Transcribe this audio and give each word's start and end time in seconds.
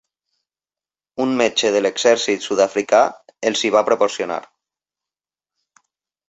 Un 1.25 1.35
metge 1.41 1.69
de 1.75 1.81
l'exèrcit 1.85 2.45
sud-africà 2.47 3.03
els 3.51 3.63
hi 3.63 3.71
va 3.77 3.85
proporcionar. 3.91 4.41